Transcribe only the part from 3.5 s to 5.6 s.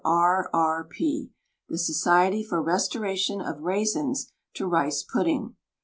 Raisins to Rice Pudding.